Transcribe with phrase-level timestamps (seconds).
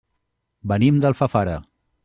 [0.71, 1.61] Venim d'Alfafara.